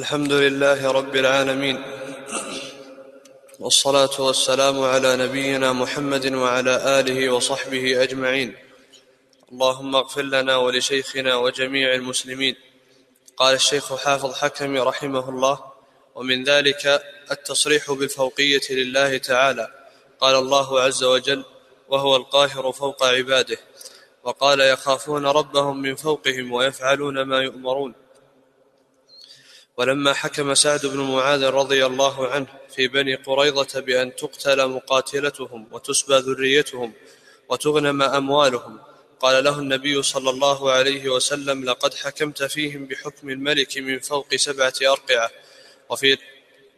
[0.00, 1.76] الحمد لله رب العالمين
[3.58, 8.56] والصلاة والسلام على نبينا محمد وعلى آله وصحبه أجمعين.
[9.52, 12.54] اللهم اغفر لنا ولشيخنا وجميع المسلمين.
[13.36, 15.56] قال الشيخ حافظ حكم رحمه الله
[16.14, 19.66] ومن ذلك التصريح بالفوقية لله تعالى
[20.20, 21.44] قال الله عز وجل
[21.88, 23.58] وهو القاهر فوق عباده
[24.24, 27.94] وقال يخافون ربهم من فوقهم ويفعلون ما يؤمرون
[29.80, 36.16] ولما حكم سعد بن معاذ رضي الله عنه في بني قريظة بأن تقتل مقاتلتهم وتسبى
[36.16, 36.92] ذريتهم
[37.48, 38.78] وتغنم أموالهم
[39.20, 44.74] قال له النبي صلى الله عليه وسلم لقد حكمت فيهم بحكم الملك من فوق سبعة
[44.82, 45.30] أرقعة
[45.90, 46.18] وفي,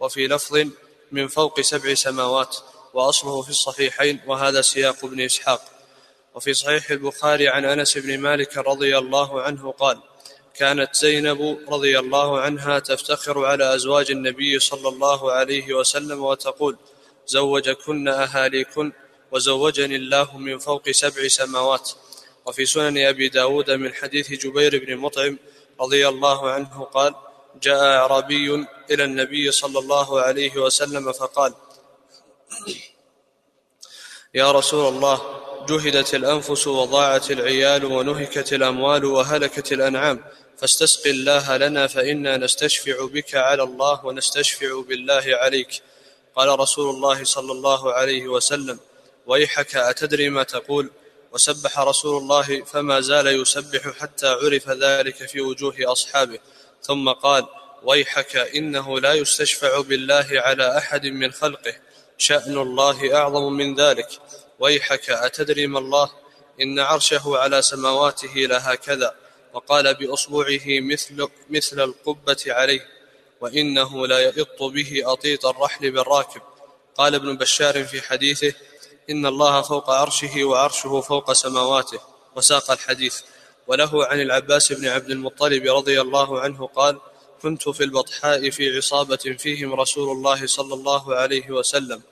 [0.00, 0.66] وفي لفظ
[1.12, 2.56] من فوق سبع سماوات
[2.94, 5.62] وأصله في الصحيحين وهذا سياق ابن إسحاق
[6.34, 9.98] وفي صحيح البخاري عن أنس بن مالك رضي الله عنه قال
[10.58, 16.76] كانت زينب رضي الله عنها تفتخر على أزواج النبي صلى الله عليه وسلم وتقول
[17.26, 18.92] زوجكن أهاليكن
[19.32, 21.90] وزوجني الله من فوق سبع سماوات.
[22.46, 25.38] وفي سنن أبي داود من حديث جبير بن مطعم
[25.80, 27.14] رضي الله عنه قال
[27.62, 31.54] جاء اعرابي إلى النبي صلى الله عليه وسلم فقال
[34.34, 35.20] يا رسول الله
[35.68, 40.24] جهدت الأنفس وضاعت العيال ونهكت الأموال وهلكت الأنعام
[40.62, 45.82] فاستسق الله لنا فإنا نستشفع بك على الله ونستشفع بالله عليك.
[46.36, 48.80] قال رسول الله صلى الله عليه وسلم
[49.26, 50.90] ويحك أتدري ما تقول؟
[51.32, 56.38] وسبح رسول الله فما زال يسبح حتى عرف ذلك في وجوه أصحابه.
[56.82, 57.46] ثم قال
[57.82, 61.74] ويحك إنه لا يستشفع بالله على أحد من خلقه.
[62.18, 64.08] شأن الله أعظم من ذلك.
[64.58, 66.10] ويحك أتدري ما الله؟
[66.60, 69.14] إن عرشه على سماواته لهكذا.
[69.52, 72.88] وقال بأصبعه مثل مثل القبة عليه
[73.40, 76.42] وإنه لا يئط به أطيط الرحل بالراكب.
[76.94, 78.54] قال ابن بشار في حديثه
[79.10, 82.00] إن الله فوق عرشه وعرشه فوق سماواته
[82.36, 83.20] وساق الحديث.
[83.66, 86.98] وله عن العباس بن عبد المطلب رضي الله عنه قال
[87.42, 92.02] كنت في البطحاء في عصابة فيهم رسول الله صلى الله عليه وسلم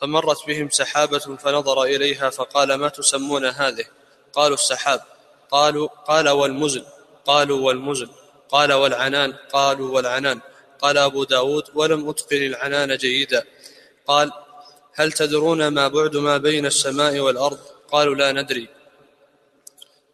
[0.00, 3.84] فمرت بهم سحابة فنظر إليها فقال ما تسمون هذه؟
[4.32, 5.02] قالوا السحاب.
[5.50, 6.84] قالوا قال والمزن
[7.26, 8.08] قالوا والمزن
[8.48, 10.40] قال والعنان قالوا والعنان.
[10.82, 13.44] قال أبو داود ولم أتقن العنان جيدا.
[14.06, 14.32] قال
[14.94, 17.58] هل تدرون ما بعد ما بين السماء والأرض؟
[17.92, 18.68] قالوا لا ندري.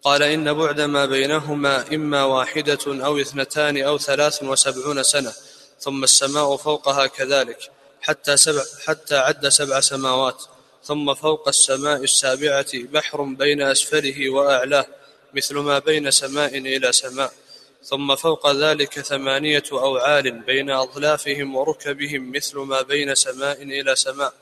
[0.06, 5.32] قال إن بعد ما بينهما إما واحدة أو اثنتان أو ثلاث وسبعون سنة
[5.80, 7.70] ثم السماء فوقها كذلك
[8.00, 10.42] حتى, سبع حتى عد سبع سماوات
[10.84, 14.86] ثم فوق السماء السابعة بحر بين أسفله وأعلاه
[15.36, 17.32] مثل ما بين سماء إلى سماء
[17.82, 24.32] ثم فوق ذلك ثمانية أوعال بين أظلافهم وركبهم مثل ما بين سماء إلى سماء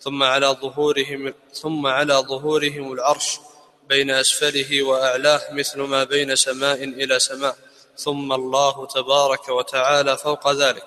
[0.00, 3.38] ثم على ظهورهم ثم على ظهورهم العرش
[3.88, 7.56] بين أسفله وأعلاه مثل ما بين سماء إلى سماء
[7.96, 10.86] ثم الله تبارك وتعالى فوق ذلك.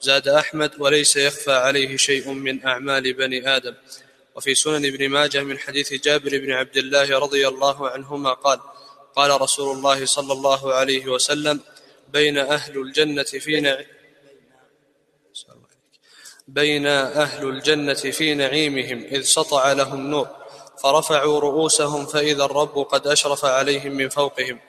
[0.00, 3.74] زاد أحمد وليس يخفى عليه شيء من أعمال بني آدم.
[4.36, 8.60] وفي سنن ابن ماجه من حديث جابر بن عبد الله رضي الله عنهما قال
[9.16, 11.60] قال رسول الله صلى الله عليه وسلم
[12.12, 13.84] بين أهل الجنة في
[16.48, 20.28] بين أهل الجنة في نعيمهم إذ سطع لهم نور
[20.82, 24.60] فرفعوا رؤوسهم فإذا الرب قد أشرف عليهم من فوقهم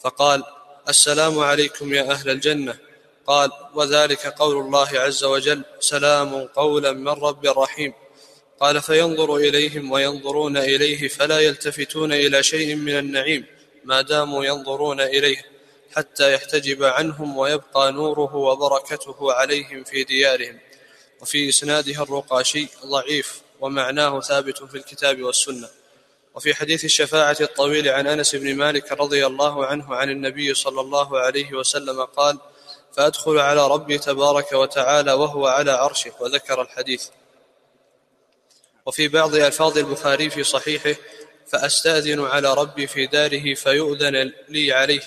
[0.00, 0.42] فقال
[0.88, 2.78] السلام عليكم يا أهل الجنة.
[3.26, 7.92] قال وذلك قول الله عز وجل سلام قولا من رب رحيم.
[8.60, 13.46] قال فينظر إليهم وينظرون إليه فلا يلتفتون إلى شيء من النعيم.
[13.84, 15.42] ما داموا ينظرون إليه
[15.96, 20.58] حتى يحتجب عنهم ويبقى نوره وبركته عليهم في ديارهم.
[21.20, 25.68] وفي اسنادها الرقاشي ضعيف ومعناه ثابت في الكتاب والسنة.
[26.34, 31.18] وفي حديث الشفاعة الطويل عن أنس بن مالك رضي الله عنه عن النبي صلى الله
[31.18, 32.38] عليه وسلم قال
[32.92, 37.08] فأدخل على ربي تبارك وتعالى وهو على عرشه وذكر الحديث.
[38.86, 40.94] وفي بعض ألفاظ البخاري في صحيحه
[41.46, 45.00] فأستأذن على ربي في داره فيؤذن لي عليه.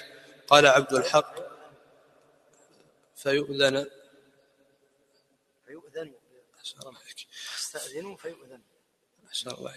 [0.47, 1.35] قال عبد الحق.
[3.15, 3.87] فيؤذن.
[5.67, 6.11] فيؤذن.
[7.57, 8.61] أستأذن فيؤذن.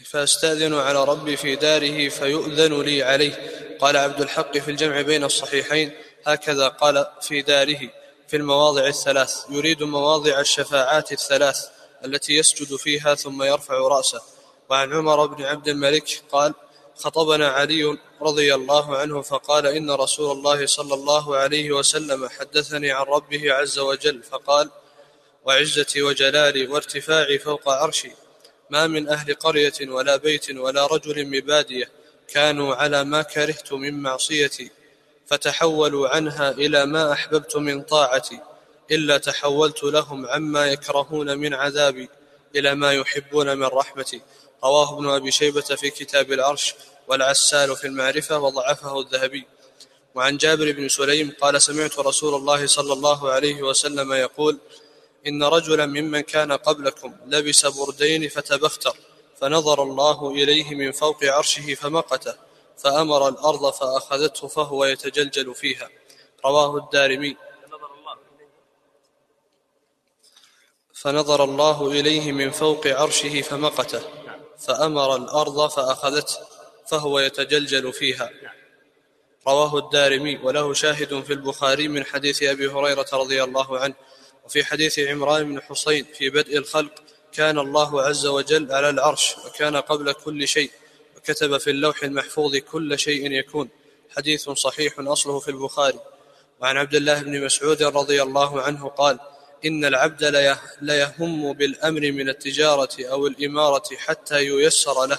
[0.05, 3.35] فأستأذن على ربي في داره فيؤذن لي عليه.
[3.79, 5.93] قال عبد الحق في الجمع بين الصحيحين.
[6.27, 7.91] هكذا قال في داره.
[8.29, 9.45] في المواضع الثلاث.
[9.51, 11.69] يريد مواضع الشفاعات الثلاث
[12.05, 14.40] التي يسجد فيها ثم يرفع رأسه.
[14.71, 16.55] وعن عمر بن عبد الملك قال
[16.97, 23.05] خطبنا علي رضي الله عنه فقال إن رسول الله صلى الله عليه وسلم حدثني عن
[23.05, 24.71] ربه عز وجل فقال
[25.45, 28.13] وعزتي وجلالي وارتفاعي فوق عرشي
[28.71, 31.91] ما من أهل قرية ولا بيت ولا رجل بباديه
[32.29, 34.71] كانوا على ما كرهت من معصيتي
[35.27, 38.41] فتحولوا عنها إلى ما أحببت من طاعتي
[38.91, 42.09] إلا تحولت لهم عما يكرهون من عذابي
[42.57, 44.21] إلى ما يحبون من رحمتي.
[44.65, 46.75] رواه ابن أبي شيبة في كتاب العرش
[47.09, 49.47] والعسال في المعرفة وضعفه الذهبي.
[50.15, 54.59] وعن جابر بن سليم قال سمعت رسول الله صلى الله عليه وسلم يقول
[55.27, 58.97] إن رجلا ممن كان قبلكم لبس بردين فتبختر
[59.41, 62.35] فنظر الله إليه من فوق عرشه فمقته
[62.79, 65.89] فأمر الأرض فأخذته فهو يتجلجل فيها.
[66.45, 67.37] رواه الدارمي.
[70.95, 74.03] فنظر الله إليه من فوق عرشه فمقته
[74.61, 76.39] فأمر الأرض فأخذته
[76.87, 78.31] فهو يتجلجل فيها.
[79.49, 83.95] رواه الدارمي وله شاهد في البخاري من حديث أبي هريرة رضي الله عنه
[84.45, 86.93] وفي حديث عمران بن حصين في بدء الخلق
[87.33, 90.71] كان الله عز وجل على العرش وكان قبل كل شيء
[91.17, 93.69] وكتب في اللوح المحفوظ كل شيء يكون.
[94.17, 95.99] حديث صحيح أصله في البخاري.
[96.61, 99.19] وعن عبد الله بن مسعود رضي الله عنه قال
[99.65, 100.25] إن العبد
[100.83, 105.19] ليهم بالأمر من التجارة أو الإمارة حتى ييسر له.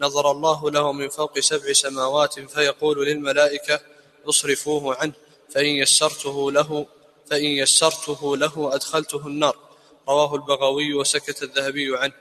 [0.00, 3.80] نظر الله له من فوق سبع سماوات فيقول للملائكة
[4.28, 5.12] أصرفوه عنه
[5.50, 6.86] فإن يسرته له
[7.30, 9.56] فإن يسرته له أدخلته النار.
[10.08, 12.12] رواه البغوي وسكت الذهبي عنه.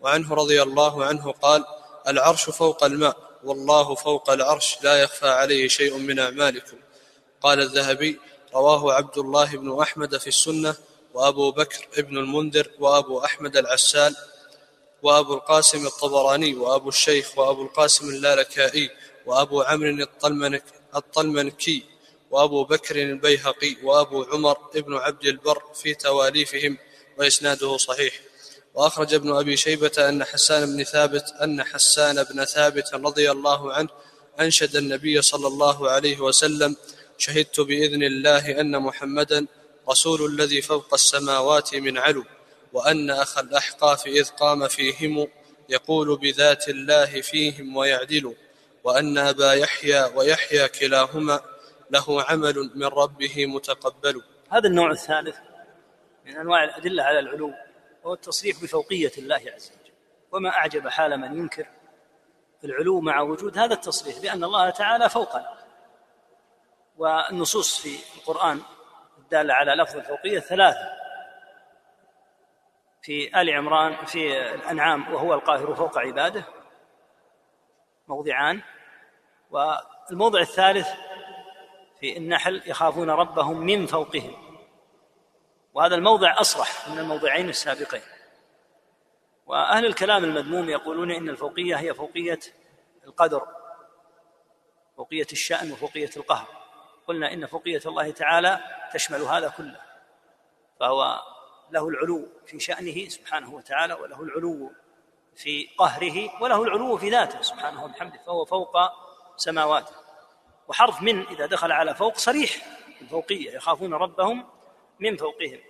[0.00, 1.64] وعنه رضي الله عنه قال
[2.08, 6.76] العرش فوق الماء والله فوق العرش لا يخفى عليه شيء من أعمالكم.
[7.40, 8.18] قال الذهبي
[8.54, 10.74] رواه عبد الله بن أحمد في السنة
[11.14, 14.16] وأبو بكر ابن المنذر وأبو أحمد العسال
[15.02, 18.90] وأبو القاسم الطبراني وأبو الشيخ وأبو القاسم اللالكائي
[19.26, 20.64] وأبو عمرو الطلمنك
[20.96, 21.82] الطلمنكي
[22.30, 26.78] وأبو بكر البيهقي وأبو عمر ابن عبد البر في تواليفهم
[27.18, 28.20] وإسناده صحيح.
[28.74, 33.88] وأخرج ابن أبي شيبة أن حسان بن ثابت أن حسان بن ثابت رضي الله عنه
[34.40, 36.76] أنشد النبي صلى الله عليه وسلم
[37.18, 39.46] شهدت بإذن الله أن محمدا
[39.90, 42.24] رسول الذي فوق السماوات من علو
[42.72, 45.28] وأن اخ الأحقاف إذ قام فيهم
[45.68, 48.34] يقول بذات الله فيهم ويعدل
[48.84, 51.40] وأن أبا يحيى ويحيى كلاهما
[51.90, 54.22] له عمل من ربه متقبل.
[54.50, 55.36] هذا النوع الثالث
[56.26, 57.54] من أنواع الأدلة على العلو
[58.04, 59.92] وهو التصريح بفوقية الله عز وجل.
[60.32, 61.66] وما أعجب حال من ينكر
[62.64, 65.58] العلو مع وجود هذا التصريح بأن الله تعالى فوقنا.
[66.96, 68.60] والنصوص في القرآن
[69.32, 70.92] الداله على لفظ الفوقية ثلاثة.
[73.02, 76.44] في آل عمران في الأنعام وهو القاهر فوق عباده
[78.08, 78.62] موضعان.
[79.50, 80.88] والموضع الثالث
[82.00, 84.58] في النحل يخافون ربهم من فوقهم.
[85.74, 88.02] وهذا الموضع أصرح من الموضعين السابقين.
[89.46, 92.40] وأهل الكلام المذموم يقولون إن الفوقية هي فوقية
[93.04, 93.46] القدر
[94.96, 96.61] فوقية الشأن وفوقية القهر.
[97.12, 98.60] قلنا إن فوقية الله تعالى
[98.92, 99.80] تشمل هذا كله
[100.80, 101.22] فهو
[101.70, 104.72] له العلو في شأنه سبحانه وتعالى وله العلو
[105.36, 108.76] في قهره وله العلو في ذاته سبحانه وبحمده فهو فوق
[109.36, 109.92] سماواته.
[110.68, 112.66] وحرف من إذا دخل على فوق صريح
[113.00, 114.46] الفوقية يخافون ربهم
[115.00, 115.60] من فوقهم.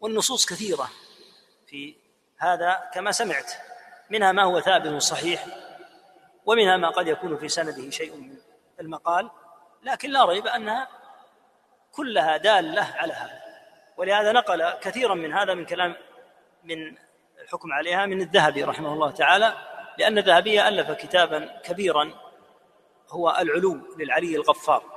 [0.00, 0.90] والنصوص كثيرة
[1.66, 1.96] في
[2.38, 3.52] هذا كما سمعت
[4.10, 5.46] منها ما هو ثابت صحيح
[6.46, 8.38] ومنها ما قد يكون في سنده شيء من
[8.80, 9.30] المقال.
[9.84, 10.88] لكن لا ريب أنها
[11.92, 13.44] كلها دالة على هذا.
[13.96, 15.96] ولهذا نقل كثيرا من هذا من كلام
[16.64, 16.96] من
[17.42, 19.54] الحكم عليها من الذهبي رحمه الله تعالى
[19.98, 22.14] لأن الذهبي ألف كتابا كبيرا
[23.08, 24.94] هو العلو للعلي الغفار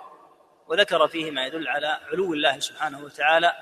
[0.68, 3.54] وذكر فيه ما يدل على علو الله سبحانه وتعالى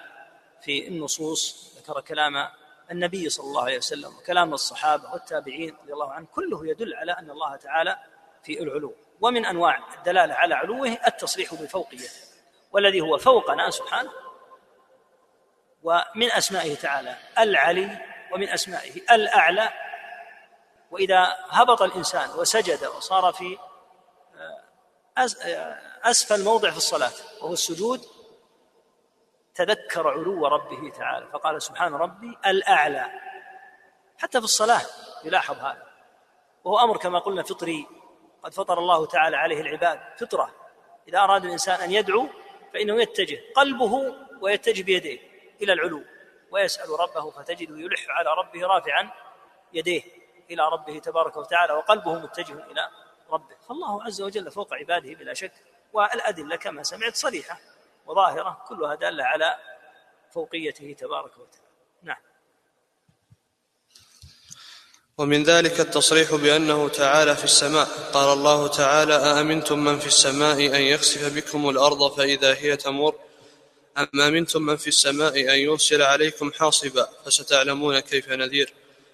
[0.61, 2.47] في النصوص ذكر كلام
[2.91, 7.31] النبي صلى الله عليه وسلم وكلام الصحابة والتابعين رضي الله عنهم كله يدل على أن
[7.31, 7.97] الله تعالى
[8.43, 8.93] في العلو.
[9.21, 12.09] ومن أنواع الدلالة على علوه التصريح بفوقيته
[12.71, 14.11] والذي هو فوقنا سبحانه
[15.83, 19.69] ومن أسمائه تعالى العلي ومن أسمائه الأعلى.
[20.91, 23.57] وإذا هبط الإنسان وسجد وصار في
[26.03, 28.05] أسفل موضع في الصلاة وهو السجود
[29.55, 33.05] تذكر علو ربه تعالى فقال سبحان ربي الأعلى.
[34.17, 34.81] حتى في الصلاة
[35.23, 35.87] يلاحظ هذا
[36.63, 37.87] وهو أمر كما قلنا فطري
[38.45, 40.55] قد فطر الله تعالى عليه العباد فطرة.
[41.07, 42.27] إذا أراد الإنسان أن يدعو
[42.73, 45.19] فإنه يتجه قلبه ويتجه بيديه
[45.61, 46.03] إلى العلو
[46.51, 49.11] ويسأل ربه فتجده يلح على ربه رافعا
[49.73, 50.03] يديه
[50.51, 52.89] إلى ربه تبارك وتعالى وقلبه متجه إلى
[53.29, 53.55] ربه.
[53.67, 55.53] فالله عز وجل فوق عباده بلا شك
[55.93, 57.59] والأدلة كما سمعت صريحة
[58.05, 59.57] وظاهرة كلها دالة على
[60.31, 61.67] فوقيته تبارك وتعالى.
[62.03, 62.21] نعم.
[65.17, 67.85] ومن ذلك التصريح بأنه تعالى في السماء.
[68.13, 73.15] قال الله تعالى أأمنتم من في السماء أن يخسف بكم الأرض فإذا هي تمر
[73.97, 78.73] أم أمنتم من في السماء أن يرسل عليكم حاصبا فستعلمون كيف نذير؟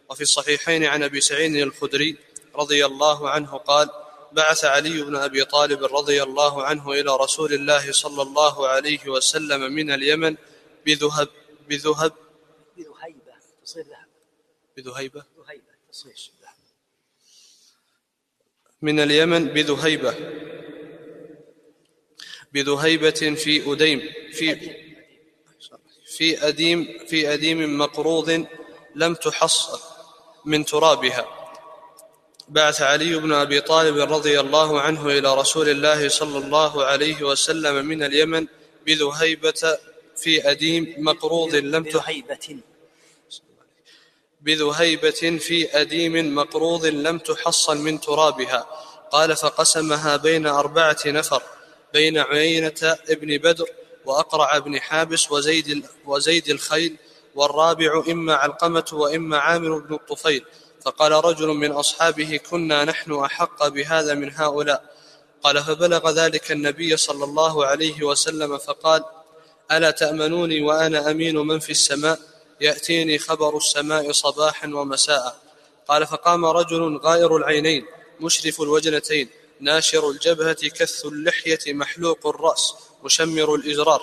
[0.10, 2.17] وفي الصحيحين عن أبي سعيد الخدري
[2.55, 3.89] رضي الله عنه قال
[4.31, 9.62] بعث علي بن أبي طالب رضي الله عنه إلى رسول الله صلى الله عليه وسلم
[9.74, 10.36] من اليمن
[10.86, 11.27] بذهب
[11.70, 12.13] بذهب
[12.77, 14.08] بذهيبة تصير ذهب.
[14.75, 15.24] تصير ذهب
[18.81, 20.15] من اليمن بذهيبة.
[22.53, 24.01] بذهيبة في أديم.
[24.33, 24.75] في
[26.05, 27.05] في أديم.
[27.07, 28.45] في أديم مقروض
[28.95, 29.69] لم تحص
[30.45, 31.27] من ترابها.
[32.50, 37.86] بعث علي بن أبي طالب رضي الله عنه إلى رسول الله صلى الله عليه وسلم
[37.86, 38.48] من اليمن
[38.86, 39.77] بذهيبة
[40.15, 42.70] في أديم مقروض لم بذهيبة.
[44.41, 48.65] بذهيبة في أديم مقروض لم تحصن من ترابها.
[49.12, 51.43] قال فقسمها بين أربعة نفر
[51.93, 53.65] بين عيينة ابن بدر
[54.05, 56.98] وأقرع بن حابس وزيد, وزيد الخيل
[57.36, 60.45] والرابع إما علقمة وإما عامر بن الطفيل.
[60.86, 64.91] فقال رجل من أصحابه كنا نحن أحق بهذا من هؤلاء.
[65.43, 69.03] قال فبلغ ذلك النبي صلى الله عليه وسلم فقال
[69.71, 72.30] ألا تأمنوني وأنا أمين من في السماء؟
[72.62, 75.36] يأتيني خبر السماء صباحا ومساء.
[75.88, 77.86] قال فقام رجل غائر العينين
[78.20, 84.01] مشرف الوجنتين ناشر الجبهة كث اللحية محلوق الرأس مشمر الإزرار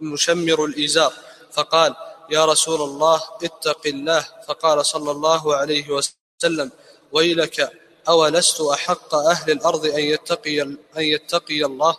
[0.00, 1.12] مشمر الإزار.
[1.52, 1.94] فقال
[2.30, 4.26] يا رسول الله اتق الله.
[4.48, 6.70] فقال صلى الله عليه وسلم
[7.12, 7.72] ويلك
[8.08, 11.96] أولست أحق أهل الأرض أن يتقي, أن يتقي الله؟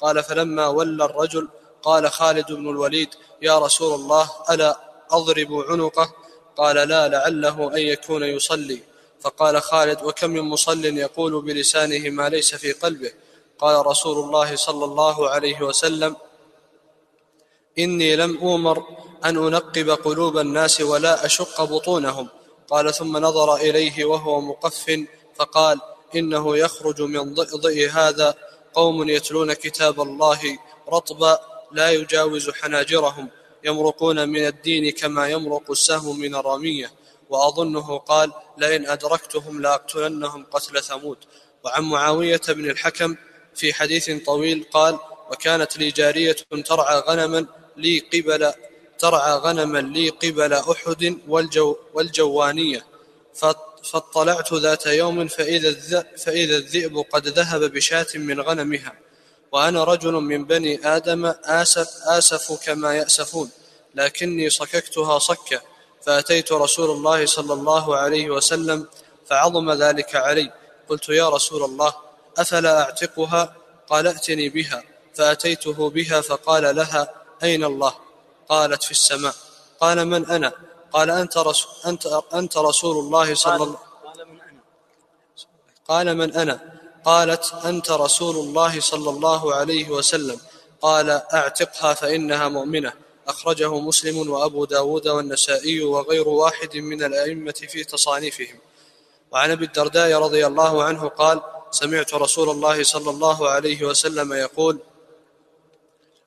[0.00, 1.48] قال فلما ولى الرجل
[1.82, 3.08] قال خالد بن الوليد
[3.42, 6.12] يا رسول الله ألا أضرب عنقه.
[6.56, 8.80] قال لا لعله أن يكون يصلي.
[9.20, 13.12] فقال خالد وكم من مصل يقول بلسانه ما ليس في قلبه.
[13.58, 16.16] قال رسول الله صلى الله عليه وسلم
[17.78, 18.84] إني لم أومر
[19.24, 22.28] أن أنقب قلوب الناس ولا أشق بطونهم.
[22.68, 25.80] قال ثم نظر إليه وهو مقف فقال
[26.16, 28.34] إنه يخرج من ضئضئ هذا.
[28.74, 30.58] قوم يتلون كتاب الله
[30.88, 31.38] رطبا
[31.72, 33.28] لا يجاوز حناجرهم.
[33.64, 36.92] يمرقون من الدين كما يمرق السهم من الرمية.
[37.28, 41.18] وأظنه قال لئن أدركتهم لأقتلنهم قتل ثمود.
[41.64, 43.16] وعن معاوية بن الحكم
[43.54, 44.98] في حديث طويل قال
[45.30, 48.52] وكانت لي جارية ترعى غنما لي قبل
[48.98, 52.86] ترعى غنما لي قبل أحد والجو والجوانية.
[53.84, 59.03] فاطلعت ذات يوم فإذا, فإذا الذئب قد ذهب بشاة من غنمها.
[59.54, 63.50] وأنا رجل من بني آدم آسف, آسف كما يأسفون
[63.94, 65.60] لكني صككتها صكا
[66.02, 68.88] فأتيت رسول الله صلى الله عليه وسلم
[69.26, 70.52] فعظم ذلك علي
[70.88, 71.94] قلت يا رسول الله
[72.38, 73.56] أفلا أعتقها؟
[73.88, 74.82] قال ائتني بها
[75.14, 77.94] فأتيته بها فقال لها أين الله؟
[78.48, 79.34] قالت في السماء
[79.80, 80.52] قال من أنا؟
[80.92, 83.78] قال أنت رسول, أنت, أنت رسول الله صلى الله
[84.24, 84.60] من أنا؟
[85.88, 86.73] قال من أنا؟
[87.04, 90.40] قالت أنت رسول الله صلى الله عليه وسلم.
[90.82, 92.92] قال أعتقها فإنها مؤمنة.
[93.28, 98.58] أخرجه مسلم وأبو داود والنسائي وغير واحد من الأئمة في تصانيفهم.
[99.32, 104.78] وعن أبي الدرداء رضي الله عنه قال سمعت رسول الله صلى الله عليه وسلم يقول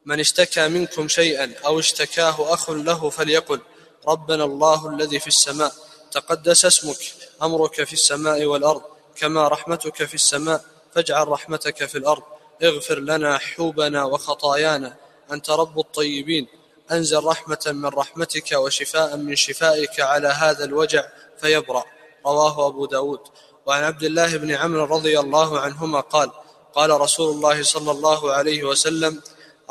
[0.06, 3.60] من اشتكى منكم شيئا أو اشتكاه أخ له فليقل
[4.08, 5.72] ربنا الله الذي في السماء
[6.12, 6.98] تقدس اسمك
[7.44, 8.82] أمرك في السماء والأرض.
[9.20, 12.24] كما رحمتك في السماء فاجعل رحمتك في الأرض.
[12.64, 14.96] اغفر لنا حوبنا وخطايانا.
[15.32, 16.48] أنت رب الطيبين.
[16.92, 21.06] أنزل رحمة من رحمتك وشفاء من شفائك على هذا الوجع
[21.38, 21.84] فيبرأ.
[22.26, 23.20] رواه أبو داود.
[23.66, 26.32] وعن عبد الله بن عمرو رضي الله عنهما قال
[26.76, 29.22] قال رسول الله صلى الله عليه وسلم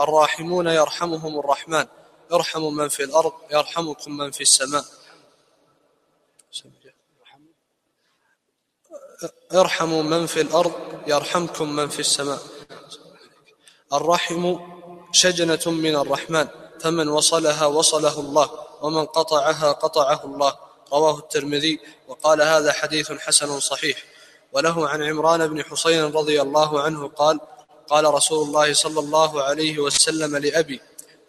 [0.00, 1.86] الراحمون يرحمهم الرحمن.
[2.32, 4.84] ارحموا من في الأرض يرحمكم من في السماء.
[9.54, 10.72] ارحموا من في الأرض
[11.06, 12.38] يرحمكم من في السماء.
[13.92, 14.56] الرحم
[15.12, 16.48] شجنة من الرحمن
[16.80, 18.50] فمن وصلها وصله الله
[18.82, 20.56] ومن قطعها قطعه الله
[20.92, 24.04] رواه الترمذي وقال هذا حديث حسن صحيح.
[24.52, 27.40] وله عن عمران بن حسين رضي الله عنه قال
[27.88, 30.80] قال رسول الله صلى الله عليه وسلم لأبي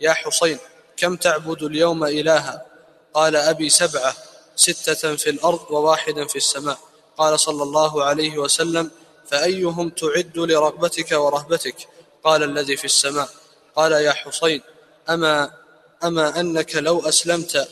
[0.01, 0.57] يا حسين
[0.97, 2.65] كم تعبد اليوم إلها؟
[3.13, 4.13] قال أبي سبعة
[4.55, 6.77] ستة في الأرض وواحدا في السماء.
[7.17, 8.91] قال صلى الله عليه وسلم
[9.27, 11.87] فأيهم تعد لرغبتك ورهبتك؟
[12.23, 13.29] قال الذي في السماء.
[13.75, 14.61] قال يا حسين
[15.09, 15.51] أما
[16.03, 17.67] أما أنك لو أسلمت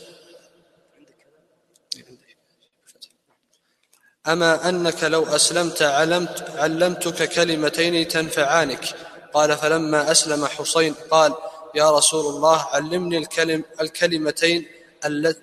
[4.26, 8.84] أما أنك لو أسلمت علمت علمتك كلمتين تنفعانك.
[9.34, 11.34] قال فلما أسلم حسين قال
[11.74, 14.68] يا رسول الله علمني الكلم الكلمتين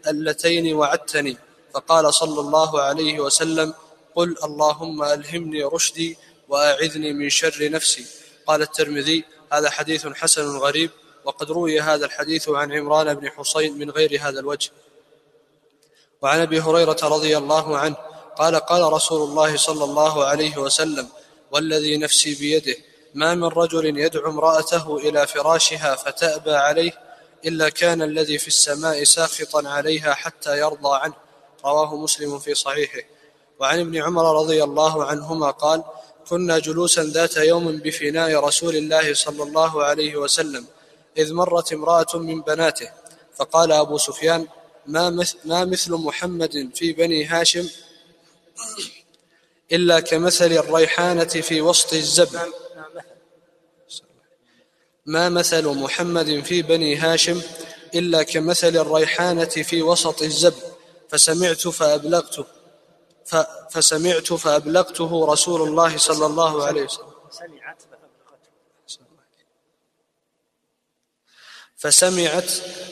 [0.07, 1.37] اللتين وعدتني.
[1.73, 3.73] فقال صلى الله عليه وسلم
[4.15, 6.17] قل اللهم ألهمني رشدي
[6.49, 8.05] وأعذني من شر نفسي.
[8.47, 10.91] قال الترمذي هذا حديث حسن غريب
[11.25, 14.71] وقد روي هذا الحديث عن عمران بن حسين من غير هذا الوجه.
[16.21, 17.95] وعن أبي هريرة رضي الله عنه
[18.37, 21.07] قال قال رسول الله صلى الله عليه وسلم
[21.51, 22.75] والذي نفسي بيده
[23.13, 26.91] ما من رجل يدعو امرأته إلى فراشها فتأبى عليه
[27.45, 31.13] إلا كان الذي في السماء ساخطا عليها حتى يرضى عنه.
[31.65, 32.99] رواه مسلم في صحيحه.
[33.59, 35.83] وعن ابن عمر رضي الله عنهما قال
[36.29, 40.65] كنا جلوسا ذات يوم بفناء رسول الله صلى الله عليه وسلم
[41.17, 42.91] إذ مرت امرأة من بناته
[43.35, 44.47] فقال أبو سفيان
[44.87, 47.69] ما مثل, ما مثل محمد في بني هاشم
[49.71, 52.39] إلا كمثل الريحانة في وسط الزبد
[55.05, 57.41] ما مثل محمد في بني هاشم
[57.95, 60.63] إلا كمثل الريحانة في وسط الزبد
[61.09, 62.45] فسمعت فأبلغته.
[63.69, 67.13] فسمعت فأبلغته رسول الله صلى الله عليه وسلم.
[67.29, 67.81] سمعت
[71.77, 72.49] فسمعت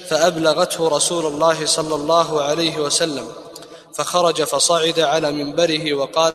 [0.10, 3.34] فأبلغته رسول الله صلى الله عليه وسلم.
[3.94, 6.34] فخرج فصعد على منبره وقال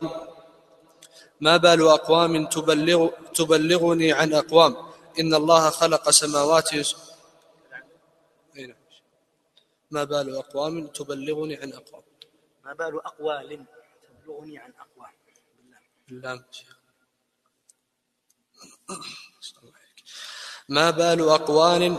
[1.41, 4.75] ما بال أقوام تبلغ تبلغني عن أقوام؟
[5.19, 6.69] إن الله خلق سماوات
[9.91, 12.03] ما بال أقوام تبلغني عن أقوام.
[12.65, 13.65] ما بال أقوال؟
[14.27, 15.11] تبلغني عن أقوام
[16.07, 16.43] بالله
[20.69, 21.97] ما بال أقوال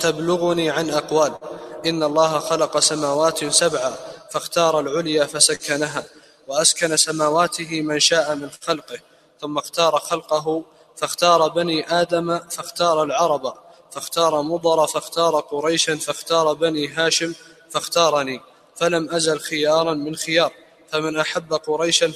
[0.00, 1.38] تبلغني عن أقوال.
[1.86, 3.96] إن الله خلق سماوات سبعا
[4.30, 6.04] فاختار العليا فسكنها
[6.46, 9.00] وأسكن سماواته من شاء من خلقه
[9.40, 10.64] ثم اختار خلقه
[10.96, 13.54] فاختار بني آدم فاختار العرب
[13.90, 17.34] فاختار مضر فاختار قريشا فاختار بني هاشم
[17.70, 18.40] فاختارني
[18.76, 20.67] فلم أزل خيارا من خيار.
[20.92, 22.12] فمن أحب قريشا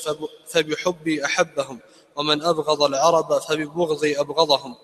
[0.48, 1.80] فبحبي أحبهم
[2.16, 4.76] ومن أبغض العرب فببغضي أبغضهم.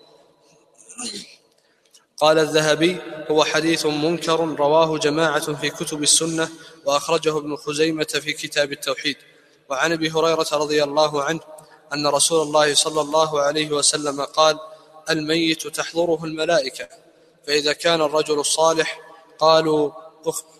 [2.17, 2.97] قال الذهبي
[3.31, 6.49] هو حديث منكر رواه جماعة في كتب السنة
[6.85, 9.17] وأخرجه ابن خزيمة في كتاب التوحيد.
[9.69, 11.39] وعن أبي هريرة رضي الله عنه
[11.93, 14.59] أن رسول الله صلى الله عليه وسلم قال
[15.09, 16.87] الميت تحضره الملائكة
[17.47, 18.99] فإذا كان الرجل الصالح
[19.39, 19.91] قالوا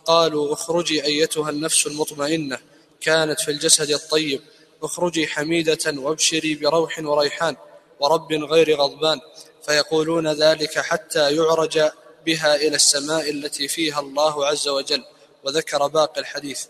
[0.06, 2.60] قالوا اخرجي أيتها النفس المطمئنة.
[3.02, 4.42] كانت في الجسد الطيب
[4.84, 7.56] اخرجي حميدة وابشري بروح وريحان
[8.00, 9.20] ورب غير غضبان
[9.66, 11.90] فيقولون ذلك حتى يعرج
[12.26, 15.04] بها إلى السماء التي فيها الله عز وجل
[15.44, 16.66] وذكر باقي الحديث.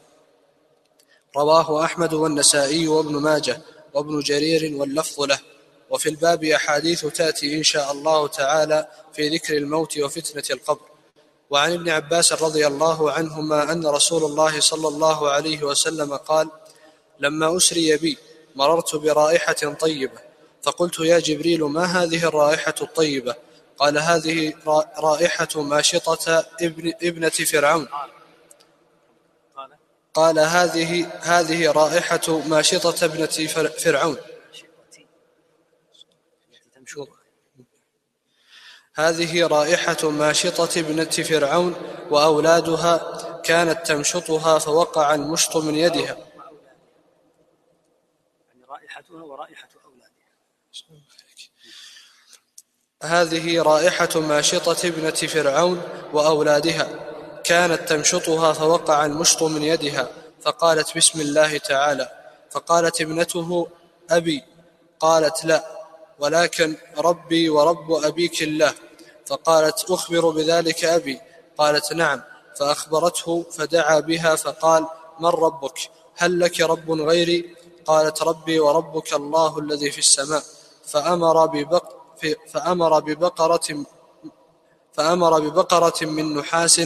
[1.38, 3.62] رواه أحمد والنسائي وابن ماجه
[3.94, 5.39] وابن جرير واللفظ له.
[5.89, 10.86] وفي الباب أحاديث تأتي إن شاء الله تعالى في ذكر الموت وفتنة القبر.
[11.50, 16.50] وعن ابن عباس رضي الله عنهما أن رسول الله صلى الله عليه وسلم قال
[17.20, 18.18] لما أسري بي
[18.56, 20.20] مررت برائحة طيبة
[20.64, 23.36] فقلت يا جبريل ما هذه الرائحة الطيبة؟
[23.78, 24.54] قال هذه
[24.98, 27.88] رائحة ماشطة ابن ابنة فرعون.
[30.14, 34.18] قال هذه هذه رائحة ماشطة ابنة فرعون.
[39.00, 41.76] هذه رائحة ماشطة ابنة فرعون
[42.12, 42.98] وأولادها
[43.44, 46.18] كانت تمشطها فوقع المشط من يدها.
[48.48, 49.70] يعني رائحتها ورائحة
[53.04, 55.82] هذه رائحة ماشطة ابنة فرعون
[56.14, 56.88] وأولادها
[57.44, 60.08] كانت تمشطها فوقع المشط من يدها
[60.42, 62.12] فقالت بسم الله تعالى.
[62.52, 63.68] فقالت ابنته
[64.10, 64.44] أبي
[65.00, 65.64] قالت لا
[66.20, 68.74] ولكن ربي ورب أبيك الله.
[69.30, 71.22] فقالت أخبر بذلك أبي.
[71.58, 72.22] قالت نعم.
[72.60, 74.88] فأخبرته فدعا بها فقال
[75.20, 75.80] من ربك؟
[76.15, 80.44] هل لك رب غيري؟ قالت ربي وربك الله الذي في السماء.
[80.86, 81.84] فأمر ببق
[82.54, 83.86] فأمر ببقرة
[84.94, 86.82] فأمر ببقرة من نحاس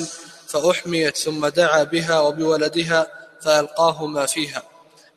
[0.48, 3.08] فأحميت ثم دعا بها وبولدها
[3.42, 4.64] فألقاهما فيها.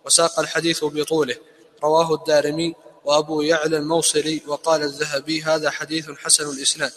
[0.04, 1.36] وساق الحديث بطوله.
[1.84, 6.92] رواه الدارمي وأبو يعلى الموصلي وقال الذهبي هذا حديث حسن الإسناد.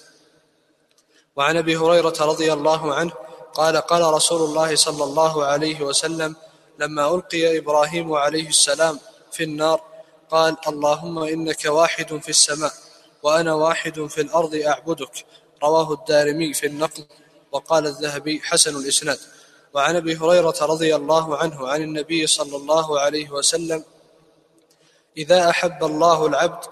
[1.39, 3.11] وعن أبي هريرة رضي الله عنه
[3.53, 6.35] قال قال رسول الله صلى الله عليه وسلم
[6.79, 8.99] لما ألقي إبراهيم عليه السلام
[9.31, 9.81] في النار
[10.29, 12.71] قال اللهم إنك واحد في السماء
[13.23, 15.25] وأنا واحد في الأرض أعبدك.
[15.63, 17.05] رواه الدارمي في النقل
[17.51, 19.19] وقال الذهبي حسن الإسناد.
[19.73, 23.83] وعن أبي هريرة رضي الله عنه عن النبي صلى الله عليه وسلم
[25.17, 26.63] إذا أحب الله العبد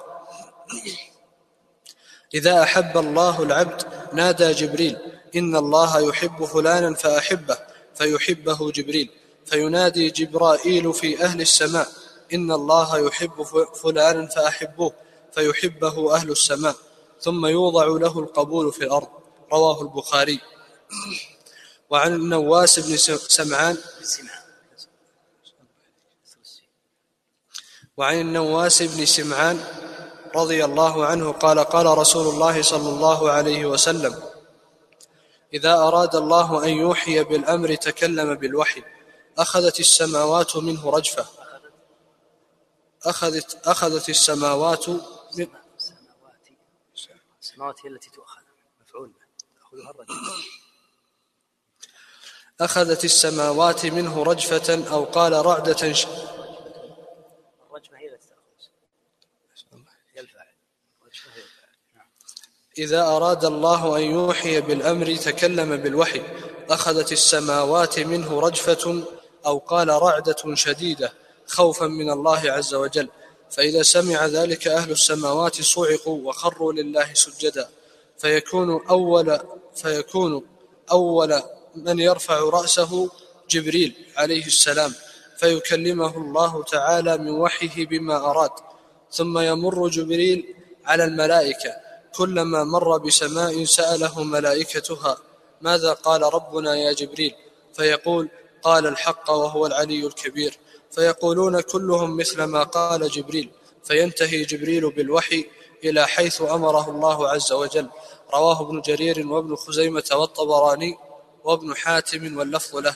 [2.33, 4.97] إذا أحب الله العبد نادى جبريل
[5.35, 7.57] إن الله يحب فلانا فأحبه
[7.95, 9.09] فيحبه جبريل
[9.45, 11.87] فينادي جبرائيل في أهل السماء
[12.33, 13.43] إن الله يحب
[13.83, 14.93] فلانا فأحبوه
[15.33, 16.75] فيحبه أهل السماء
[17.21, 19.07] ثم يوضع له القبول في الأرض.
[19.53, 20.39] رواه البخاري.
[21.89, 23.77] وعن النواس بن سمعان.
[27.97, 29.86] وعن النواس بن سمعان.
[30.35, 34.23] رضي الله عنه قال قال رسول الله صلى الله عليه وسلم
[35.53, 38.83] إذا أراد الله أن يوحي بالأمر تكلم بالوحي
[39.37, 41.25] أخذت السماوات منه رجفة.
[43.03, 45.47] أخذت أخذت السماوات من
[47.41, 48.41] السماوات هي التي تؤخذ
[48.81, 49.11] مفعول
[49.59, 50.13] تأخذها الرجفة.
[52.61, 56.07] أخذت السماوات منه رجفة أو قال رعدة ش...
[57.71, 58.27] الرجفة هي التي
[60.17, 60.47] هي الفاعل
[61.95, 62.07] نعم.
[62.77, 66.21] إذا أراد الله أن يوحي بالأمر تكلم بالوحي.
[66.69, 69.03] أخذت السماوات منه رجفة
[69.45, 71.13] أو قال رعدة شديدة
[71.47, 73.09] خوفا من الله عز وجل.
[73.51, 77.69] فإذا سمع ذلك أهل السماوات صعقوا وخروا لله سجدا.
[78.17, 79.39] فيكون أول
[79.75, 80.45] فيكون
[80.91, 81.41] أول
[81.75, 83.09] من يرفع رأسه
[83.49, 84.93] جبريل عليه السلام.
[85.37, 88.51] فيكلمه الله تعالى من وحيه بما أراد.
[89.11, 91.86] ثم يمر جبريل على الملائكة.
[92.17, 95.17] كلما مر بسماء سأله ملائكتها
[95.61, 97.35] ماذا قال ربنا يا جبريل؟
[97.73, 98.29] فيقول
[98.61, 100.57] قال الحق وهو العلي الكبير.
[100.91, 103.49] فيقولون كلهم مثل ما قال جبريل.
[103.83, 105.45] فينتهي جبريل بالوحي
[105.83, 107.89] إلى حيث أمره الله عز وجل.
[108.33, 110.97] رواه ابن جرير وابن خزيمة والطبراني
[111.43, 112.95] وابن حاتم واللفظ له.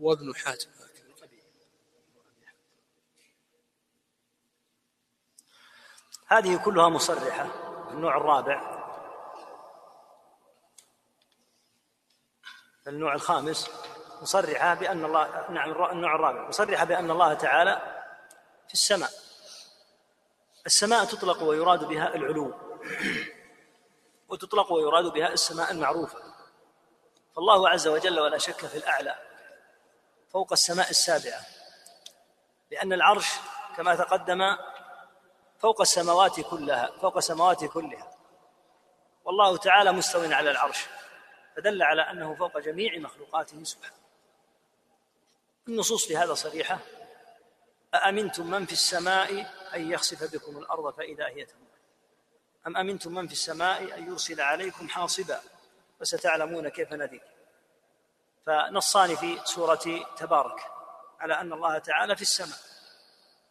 [0.00, 0.77] وابن حاتم.
[6.28, 7.46] هذه كلها مصرحة
[7.90, 8.78] النوع الرابع.
[12.86, 13.70] النوع الخامس
[14.22, 18.04] مصرحة بأن الله نعم النوع الرابع مصرحة بأن الله تعالى
[18.68, 19.10] في السماء.
[20.66, 22.54] السماء تطلق ويراد بها العلو.
[24.28, 26.18] وتطلق ويراد بها السماء المعروفة.
[27.36, 29.18] فالله عز وجل ولا شك في الأعلى
[30.32, 31.40] فوق السماء السابعة.
[32.70, 33.34] لأن العرش
[33.76, 34.40] كما تقدم
[35.58, 38.16] فوق السماوات كلها فوق السماوات كلها.
[39.24, 40.86] والله تعالى مستو على العرش
[41.56, 43.98] فدل على أنه فوق جميع مخلوقاته سبحانه.
[45.68, 46.78] النصوص في هذا صريحة
[47.94, 51.68] أأمنتم من في السماء أن يخسف بكم الأرض فإذا هي تمور؟
[52.66, 55.40] أم أمنتم من في السماء أن يرسل عليكم حاصبا
[56.00, 57.22] فستعلمون كيف نذير؟
[58.46, 60.60] فنصان في سورة تبارك
[61.20, 62.58] على أن الله تعالى في السماء.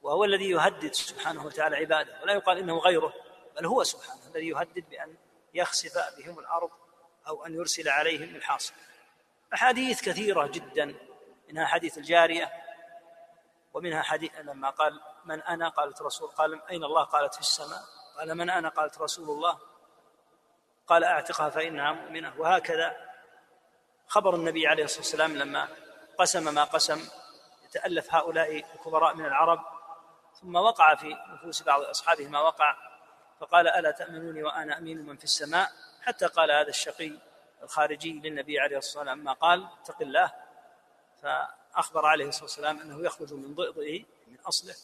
[0.01, 3.13] وهو الذي يهدد سبحانه وتعالى عباده ولا يقال إنه غيره
[3.55, 5.15] بل هو سبحانه الذي يهدد بأن
[5.53, 6.69] يخسف بهم الأرض
[7.27, 8.73] أو أن يرسل عليهم الحاصب.
[9.53, 10.95] أحاديث كثيرة جدا
[11.49, 12.51] منها حديث الجارية
[13.73, 17.81] ومنها حديث لما قال من أنا؟ قالت رسول قال أين الله؟ قالت في السماء.
[18.17, 19.59] قال من أنا؟ قالت رسول الله.
[20.87, 22.33] قال أعتقها فإنها مؤمنة.
[22.39, 23.07] وهكذا
[24.07, 25.67] خبر النبي عليه الصلاة والسلام لما
[26.17, 27.09] قسم ما قسم
[27.65, 29.76] يتألف هؤلاء الكبراء من العرب
[30.41, 32.75] ثم وقع في نفوس بعض أصحابه ما وقع
[33.39, 35.71] فقال ألا تأمنوني وأنا أمين من في السماء؟
[36.01, 37.11] حتى قال هذا الشقي
[37.63, 40.33] الخارجي للنبي عليه الصلاة والسلام ما قال اتق الله.
[41.21, 44.75] فأخبر عليه الصلاة والسلام أنه يخرج من ضئضئه من أصله.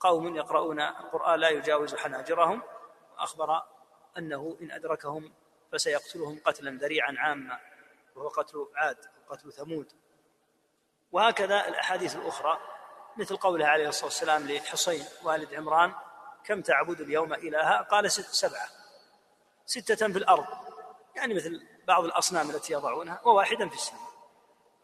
[0.00, 2.62] قوم يقرؤون القرآن لا يجاوز حناجرهم.
[3.12, 3.62] وأخبر
[4.18, 5.32] أنه إن أدركهم
[5.72, 7.60] فسيقتلهم قتلا ذريعا عاما
[8.14, 9.92] وهو قتل عاد وقتل ثمود.
[11.12, 12.75] وهكذا الأحاديث الأخرى
[13.16, 15.94] مثل قوله عليه الصلاة والسلام لحصين والد عمران
[16.44, 18.68] كم تعبد اليوم إلها؟ قال ست سبعة.
[19.66, 20.46] ستة في الأرض.
[21.16, 24.00] يعني مثل بعض الأصنام التي يضعونها وواحدا في السماء.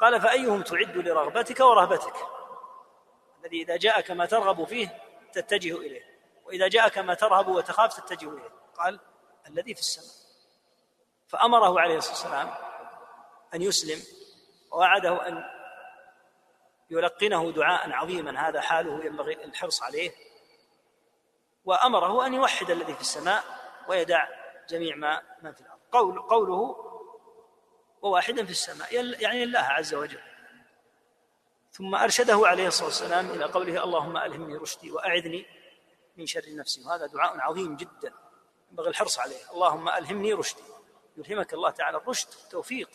[0.00, 2.14] قال فأيهم تعد لرغبتك ورهبتك؟
[3.40, 6.02] الذي إذا جاءك ما ترغب فيه تتجه إليه
[6.44, 8.50] وإذا جاءك ما ترهب وتخاف تتجه إليه.
[8.78, 9.00] قال
[9.48, 10.22] الذي في السماء.
[11.28, 12.54] فأمره عليه الصلاة والسلام
[13.54, 14.02] أن يسلم
[14.70, 15.44] ووعده أن
[16.92, 20.12] يلقنه دعاء عظيما هذا حاله ينبغي الحرص عليه.
[21.64, 23.44] وأمره أن يوحد الذي في السماء
[23.88, 24.28] ويدع
[24.68, 25.80] جميع ما ما في الأرض.
[25.92, 26.76] قول قوله
[28.02, 30.20] وواحدا في السماء يعني الله عز وجل.
[31.70, 35.46] ثم أرشده عليه الصلاة والسلام إلى قوله اللهم ألهمني رشدي وأعذني
[36.16, 36.84] من شر نفسي.
[36.84, 38.14] وهذا دعاء عظيم جدا
[38.70, 39.50] ينبغي الحرص عليه.
[39.52, 40.62] اللهم ألهمني رشدي.
[41.16, 42.90] يلهمك الله تعالى الرشد التوفيق.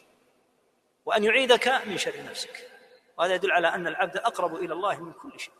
[1.05, 2.76] وأن يعيدك من شر نفسك.
[3.17, 5.53] وهذا يدل على أن العبد أقرب إلى الله من كل شيء.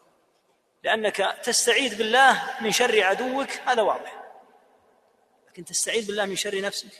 [0.83, 4.23] لأنك تستعيذ بالله من شر عدوك هذا واضح.
[5.47, 6.91] لكن تستعيذ بالله من شر نفسك؟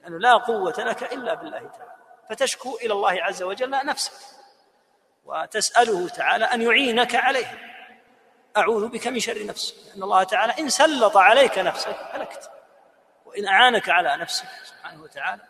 [0.00, 1.94] لأنه لا قوة لك إلا بالله تعالى.
[2.30, 4.12] فتشكو إلى الله عز وجل نفسك.
[5.24, 7.58] وتسأله تعالى أن يعينك عليه.
[8.56, 12.50] أعوذ بك من شر نفسي لأن الله تعالى إن سلط عليك نفسك هلكت.
[13.24, 15.42] وإن أعانك على نفسك سبحانه وتعالى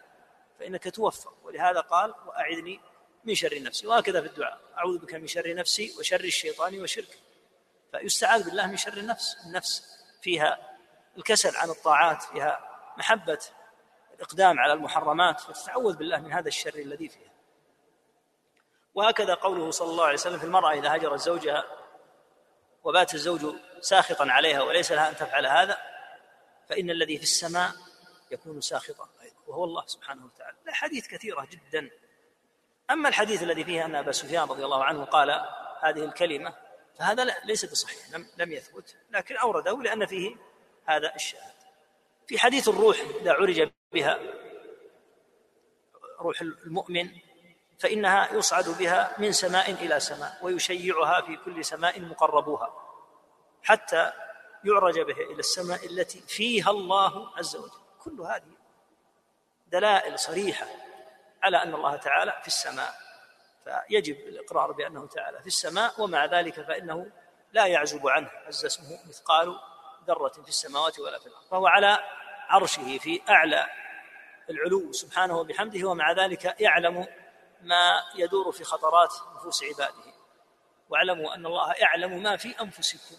[0.59, 2.80] فإنك توفق ولهذا قال وأعذني
[3.24, 4.60] من شر نفسي وهكذا في الدعاء.
[4.78, 7.18] أعوذ بك من شر نفسي وشر الشيطان وشركه
[7.92, 9.37] فيستعاذ بالله من شر النفس.
[9.46, 9.82] النفس
[10.22, 10.78] فيها
[11.16, 13.38] الكسل عن الطاعات فيها محبة
[14.14, 17.34] الإقدام على المحرمات فتتعوذ بالله من هذا الشر الذي فيها.
[18.94, 21.64] وهكذا قوله صلى الله عليه وسلم في المرأة إذا هجرت زوجها
[22.84, 25.78] وبات الزوج ساخطا عليها وليس لها أن تفعل هذا
[26.68, 27.72] فإن الذي في السماء
[28.30, 29.08] يكون ساخطا.
[29.22, 30.56] أيضا وهو الله سبحانه وتعالى.
[30.64, 31.90] الأحاديث كثيرة جدا
[32.90, 35.31] أما الحديث الذي فيه أن أبا سفيان رضي الله عنه قال
[35.81, 36.55] هذه الكلمة
[36.99, 40.37] فهذا ليس بصحيح لم, لم يثبت لكن أورده لأن فيه
[40.87, 41.55] هذا الشاهد.
[42.27, 44.18] في حديث الروح إذا عرج بها
[46.20, 47.11] روح المؤمن
[47.79, 52.75] فإنها يصعد بها من سماء إلى سماء ويشيعها في كل سماء مقربوها
[53.62, 54.12] حتى
[54.64, 57.70] يعرج به إلى السماء التي فيها الله عز وجل.
[57.99, 58.55] كل هذه
[59.66, 60.66] دلائل صريحة
[61.44, 62.94] على أن الله تعالى في السماء
[63.64, 67.11] فيجب الإقرار بأنه تعالى في السماء ومع ذلك فإنه
[67.52, 69.59] لا يعزب عنه عز اسمه مثقال
[70.07, 71.98] ذرة في السماوات ولا في الأرض فهو على
[72.48, 73.66] عرشه في أعلى
[74.50, 77.07] العلو سبحانه وبحمده ومع ذلك يعلم
[77.61, 80.14] ما يدور في خطرات نفوس عباده.
[80.88, 83.16] واعلموا أن الله يعلم ما في أنفسكم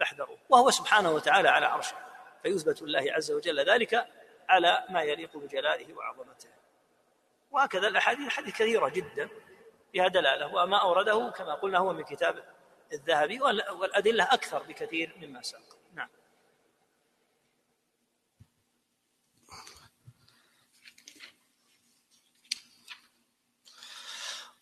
[0.00, 0.36] فاحذروا.
[0.48, 1.96] وهو سبحانه وتعالى على عرشه
[2.42, 4.06] فيثبت لله عز وجل ذلك
[4.48, 6.48] على ما يليق بجلاله وعظمته.
[7.50, 9.28] وهكذا الأحاديث حديث كثيرة جدا
[9.92, 10.54] فيها دلالة.
[10.54, 12.44] وما أورده كما قلنا هو من كتاب
[12.92, 15.76] الذهبي والأدلة أكثر بكثير مما سبق.
[15.94, 16.08] نعم.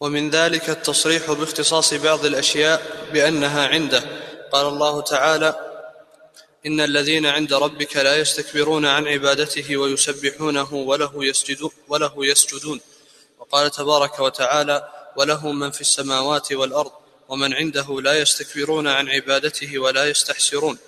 [0.00, 4.02] ومن ذلك التصريح باختصاص بعض الأشياء بأنها عنده.
[4.52, 5.67] قال الله تعالى
[6.66, 12.80] إن الذين عند ربك لا يستكبرون عن عبادته ويسبحونه وله يسجدون وله يسجدون.
[13.38, 16.92] وقال تبارك وتعالى وله من في السماوات والأرض
[17.28, 20.78] ومن عنده لا يستكبرون عن عبادته ولا يستحسرون.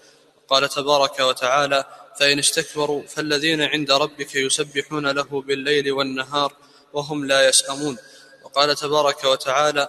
[0.48, 1.84] قال تبارك وتعالى
[2.20, 6.52] فإن استكبروا فالذين عند ربك يسبحون له بالليل والنهار
[6.92, 7.96] وهم لا يسأمون.
[8.44, 9.88] وقال تبارك وتعالى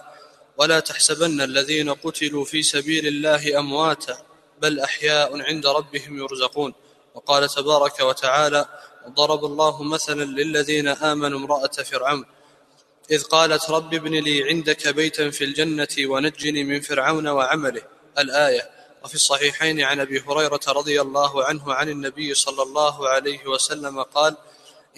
[0.56, 4.31] ولا تحسبن الذين قتلوا في سبيل الله أمواتا
[4.62, 6.74] بل أحياء عند ربهم يرزقون.
[7.14, 8.66] وقال تبارك وتعالى
[9.08, 12.24] ضرب الله مثلا للذين آمنوا امرأة فرعون.
[13.10, 17.82] إذ قالت رب ابن لي عندك بيتا في الجنة ونجني من فرعون وعمله.
[18.18, 18.70] الآية.
[19.04, 24.36] وفي الصحيحين عن أبي هريرة رضي الله عنه عن النبي صلى الله عليه وسلم قال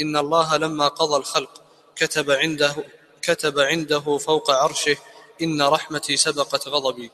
[0.00, 1.62] إن الله لما قضى الخلق
[1.96, 2.74] كتب عنده
[3.22, 4.96] كتب عنده فوق عرشه
[5.42, 7.11] إن رحمتي سبقت غضبي.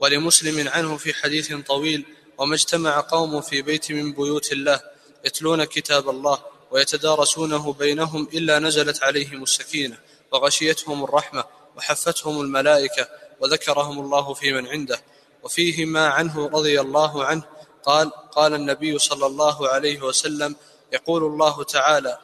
[0.00, 2.04] ولمسلم عنه في حديث طويل
[2.38, 4.80] وما اجتمع قوم في بيت من بيوت الله
[5.24, 6.38] يتلون كتاب الله
[6.70, 9.98] ويتدارسونه بينهم إلا نزلت عليهم السكينة
[10.32, 11.44] وغشيتهم الرحمة
[11.76, 13.08] وحفتهم الملائكة
[13.40, 15.00] وذكرهم الله في من عنده.
[15.42, 17.42] وفيه ما عنه رضي الله عنه
[17.84, 20.56] قال قال النبي صلى الله عليه وسلم
[20.92, 22.18] يقول الله تعالى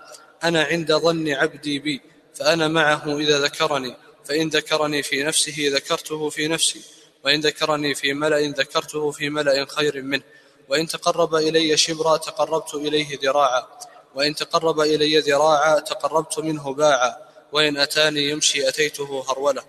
[0.44, 2.00] أنا عند ظن عبدي بي
[2.34, 6.82] فأنا معه إذا ذكرني فإن ذكرني في نفسه ذكرته في نفسي.
[7.24, 10.22] وإن ذكرني في ملأ ذكرته في ملأ خير منه.
[10.68, 13.66] وإن تقرب إلي شبرا تقربت إليه ذراعا.
[14.14, 17.16] وإن تقرب إلي ذراعا تقربت منه باعا.
[17.52, 19.62] وإن أتاني يمشي أتيته هرولة.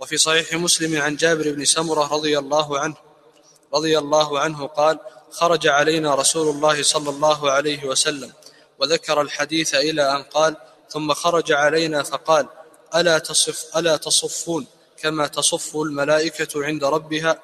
[0.00, 2.94] وفي صحيح مسلم عن جابر بن سمرة رضي الله عنه
[3.74, 4.98] رضي الله عنه قال
[5.30, 8.32] خرج علينا رسول الله صلى الله عليه وسلم
[8.78, 10.56] وذكر الحديث إلى أن قال
[10.88, 12.48] ثم خرج علينا فقال
[12.94, 14.66] ألا تصف ألا تصفون؟
[15.02, 17.42] كما تصف الملائكة عند ربها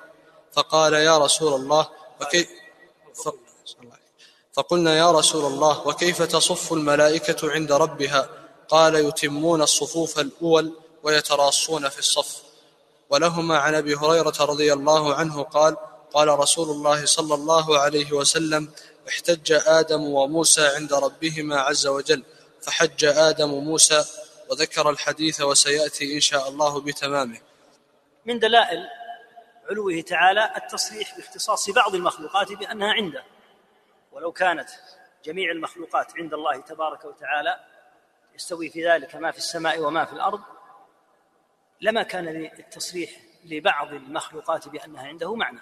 [0.53, 1.89] فقال يا رسول الله
[2.21, 2.49] وكيف
[4.53, 8.29] فقلنا يا رسول الله وكيف تصف الملائكة عند ربها؟
[8.69, 12.43] قال يتمون الصفوف الأول ويتراصون في الصف.
[13.11, 15.77] ولهما عن أبي هريرة رضي الله عنه قال
[16.15, 18.71] قال رسول الله صلى الله عليه وسلم
[19.09, 22.23] احتج آدم وموسى عند ربهما عز وجل
[22.63, 24.05] فحج آدم موسى
[24.53, 27.41] وذكر الحديث وسيأتي إن شاء الله بتمامه.
[28.27, 28.89] من دلائل
[29.71, 33.25] علوه تعالى التصريح باختصاص بعض المخلوقات بأنها عنده.
[34.13, 34.69] ولو كانت
[35.25, 37.61] جميع المخلوقات عند الله تبارك وتعالى
[38.35, 40.41] يستوي في ذلك ما في السماء وما في الأرض
[41.81, 43.11] لما كان التصريح
[43.45, 45.61] لبعض المخلوقات بأنها عنده معنى.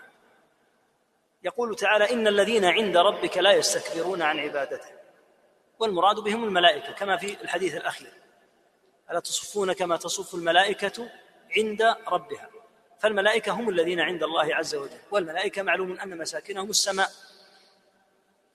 [1.43, 4.91] يقول تعالى إن الذين عند ربك لا يستكبرون عن عبادته.
[5.79, 8.21] والمراد بهم الملائكة كما في الحديث الأخير.
[9.11, 11.11] ألا تصفون كما تصف الملائكة
[11.57, 12.51] عند ربها؟
[12.99, 17.11] فالملائكة هم الذين عند الله عز وجل والملائكة معلوم أن مساكنهم السماء.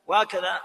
[0.07, 0.61] وهكذا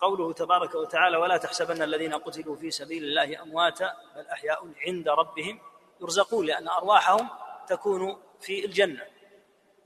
[0.00, 5.60] قوله تبارك وتعالى ولا تحسبن الذين قتلوا في سبيل الله أمواتا بل أحياء عند ربهم
[6.00, 7.28] يرزقون لأن أرواحهم
[7.68, 9.06] تكون في الجنة.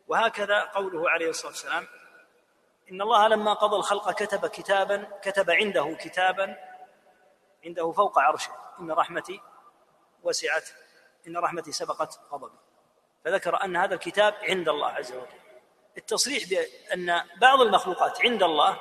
[0.08, 1.86] وهكذا قوله عليه الصلاة والسلام
[2.90, 6.56] إن الله لما قضى الخلق كتب كتابا كتب عنده كتابا
[7.66, 8.52] عنده فوق عرشه.
[8.80, 9.40] إن رحمتي
[10.22, 10.68] وسعت
[11.26, 12.58] إن رحمتي سبقت غضبي.
[13.24, 15.40] فذكر أن هذا الكتاب عند الله عز وجل.
[15.98, 18.78] التصريح بأن بعض المخلوقات عند الله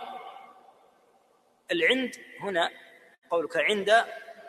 [1.72, 2.72] العند هنا
[3.30, 3.90] قولك عند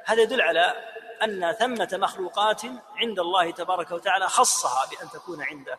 [0.05, 2.63] هذا يدل على أن ثمة مخلوقات
[2.97, 5.79] عند الله تبارك وتعالى خصها بأن تكون عنده.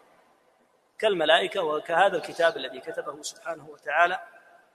[0.99, 4.19] كالملائكة وكهذا الكتاب الذي كتبه سبحانه وتعالى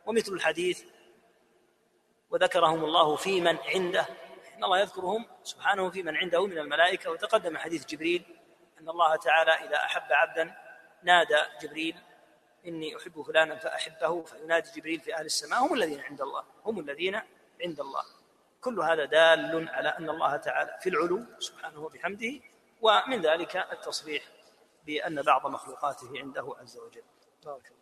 [0.06, 0.84] ومثل الحديث
[2.32, 4.06] وذكرهم الله في من عنده.
[4.56, 7.10] إن الله يذكرهم سبحانه في من عنده من الملائكة.
[7.10, 8.24] وتقدم حديث جبريل
[8.80, 10.54] أن الله تعالى إذا أحب عبدا
[11.02, 11.96] نادى جبريل
[12.66, 15.66] إني أحب فلانا فأحبه فينادي جبريل في أهل السماء.
[15.66, 16.44] هم الذين عند الله.
[16.64, 17.14] هم الذين
[17.64, 18.04] عند الله.
[18.60, 22.32] كل هذا دال على أن الله تعالى في العلو سبحانه وبحمده.
[22.80, 24.22] ومن ذلك التصريح
[24.86, 27.02] بأن بعض مخلوقاته عنده عز وجل.
[27.44, 27.81] بارك الله